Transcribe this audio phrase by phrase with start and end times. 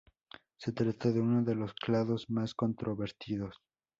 [0.57, 3.57] Se trata de uno de los clados más controvertidos.